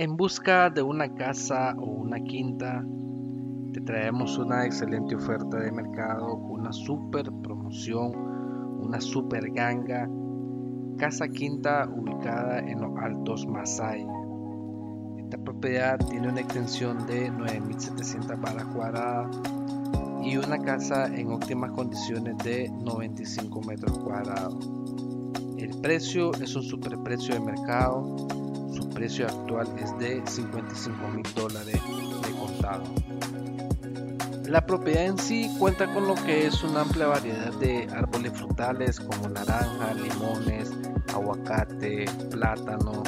[0.00, 2.82] En busca de una casa o una quinta,
[3.74, 8.16] te traemos una excelente oferta de mercado, una super promoción,
[8.80, 10.08] una super ganga.
[10.96, 14.06] Casa quinta ubicada en los Altos Masai.
[15.18, 19.38] Esta propiedad tiene una extensión de 9.700 balas cuadradas
[20.22, 24.66] y una casa en óptimas condiciones de 95 metros cuadrados.
[25.58, 28.39] El precio es un superprecio de mercado
[29.00, 32.84] precio actual es de 55 mil dólares de contado.
[34.46, 38.98] La propiedad en sí cuenta con lo que es una amplia variedad de árboles frutales
[38.98, 40.72] como naranja, limones,
[41.14, 43.02] aguacate, plátano.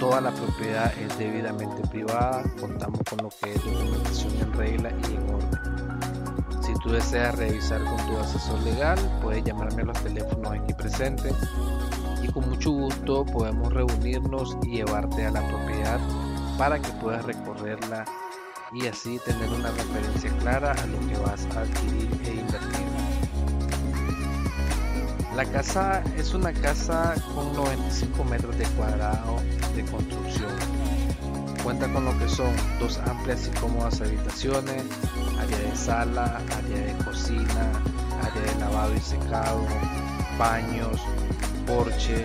[0.00, 5.14] Toda la propiedad es debidamente privada, contamos con lo que es documentación en regla y
[5.14, 6.17] en orden.
[6.82, 11.34] Tú deseas revisar con tu asesor legal, puedes llamarme a los teléfonos aquí presentes
[12.22, 15.98] y con mucho gusto podemos reunirnos y llevarte a la propiedad
[16.56, 18.04] para que puedas recorrerla
[18.72, 22.86] y así tener una referencia clara a lo que vas a adquirir e invertir.
[25.34, 29.36] La casa es una casa con 95 metros de cuadrado
[29.74, 30.87] de construcción.
[31.62, 34.82] Cuenta con lo que son dos amplias y cómodas habitaciones,
[35.38, 37.72] área de sala, área de cocina,
[38.22, 39.66] área de lavado y secado,
[40.38, 41.00] baños,
[41.66, 42.24] porche.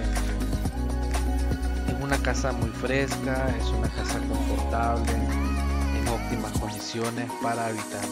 [1.87, 8.05] Es una casa muy fresca, es una casa confortable, en óptimas condiciones para habitar.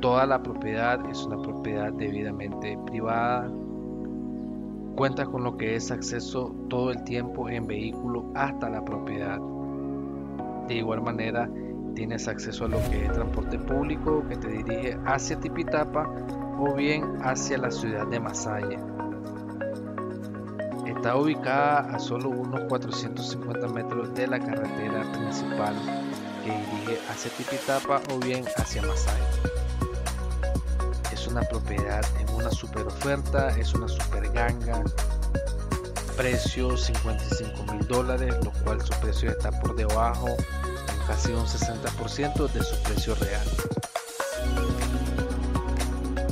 [0.00, 3.48] Toda la propiedad es una propiedad debidamente privada.
[4.96, 9.40] Cuenta con lo que es acceso todo el tiempo en vehículo hasta la propiedad.
[10.68, 11.48] De igual manera,
[11.94, 16.08] tienes acceso a lo que es transporte público que te dirige hacia Tipitapa
[16.58, 18.78] o bien hacia la ciudad de Masaya.
[20.86, 25.74] Está ubicada a solo unos 450 metros de la carretera principal
[26.44, 29.52] que dirige hacia Tipitapa o bien hacia Masaya.
[31.32, 34.82] Una propiedad en una super oferta, es una super ganga,
[36.14, 40.28] precio 55 mil dólares, lo cual su precio está por debajo
[41.06, 43.46] casi un 60% de su precio real.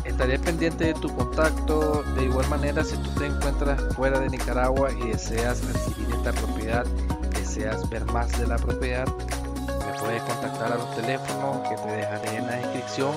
[0.04, 2.02] Estaré pendiente de tu contacto.
[2.16, 6.84] De igual manera, si tú te encuentras fuera de Nicaragua y deseas adquirir esta propiedad,
[7.30, 12.36] deseas ver más de la propiedad, me puedes contactar a los teléfonos que te dejaré
[12.36, 13.14] en la descripción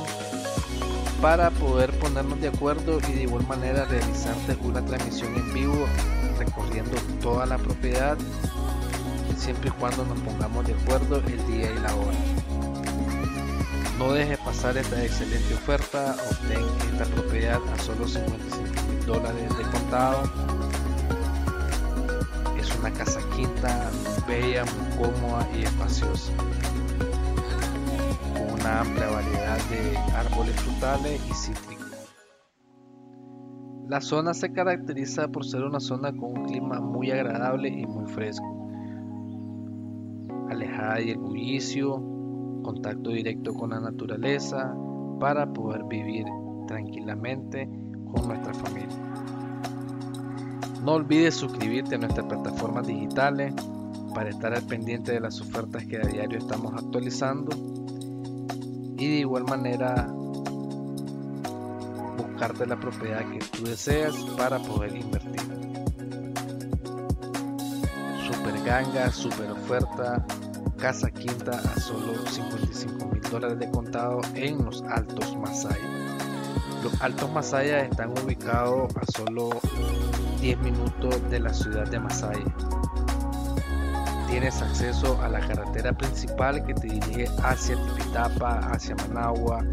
[1.23, 5.85] para poder ponernos de acuerdo y de igual manera realizarte una transmisión en vivo
[6.38, 8.17] recorriendo toda la propiedad
[9.38, 12.17] siempre y cuando nos pongamos de acuerdo el día y la hora.
[13.97, 19.63] No deje pasar esta excelente oferta, obtén esta propiedad a solo 55 mil dólares de
[19.63, 20.23] contado.
[22.59, 23.89] Es una casa quinta,
[24.28, 26.33] bella, muy cómoda y espaciosa,
[28.63, 31.85] una amplia variedad de árboles frutales y cítricos.
[33.90, 38.09] La zona se caracteriza por ser una zona con un clima muy agradable y muy
[38.09, 38.69] fresco,
[40.50, 42.01] alejada del bullicio,
[42.63, 44.74] contacto directo con la naturaleza
[45.19, 46.25] para poder vivir
[46.66, 47.68] tranquilamente
[48.13, 48.97] con nuestra familia.
[50.85, 53.53] No olvides suscribirte a nuestras plataformas digitales
[54.16, 57.51] para estar al pendiente de las ofertas que a diario estamos actualizando
[59.03, 60.08] y de igual manera
[62.18, 65.41] buscarte la propiedad que tú deseas para poder invertir.
[68.25, 70.25] Super ganga, super oferta,
[70.78, 75.90] casa quinta a solo 55 mil dólares de contado en los Altos Masaya.
[76.81, 79.50] Los Altos Masaya están ubicados a solo
[80.40, 82.46] 10 minutos de la ciudad de Masaya.
[84.33, 89.63] Tienes acceso a la carretera principal que te dirige hacia Tipitapa, hacia Managua,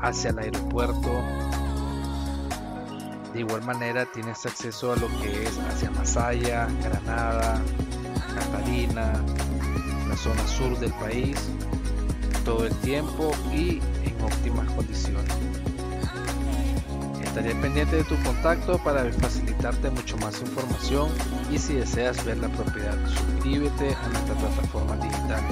[0.00, 1.22] hacia el aeropuerto.
[3.34, 7.60] De igual manera tienes acceso a lo que es hacia Masaya, Granada,
[8.34, 9.12] Catalina,
[10.16, 11.36] zona sur del país
[12.46, 15.71] todo el tiempo y en óptimas condiciones.
[17.32, 21.08] Estaré pendiente de tu contacto para facilitarte mucho más información
[21.50, 25.42] y si deseas ver la propiedad, suscríbete a nuestra plataforma digital.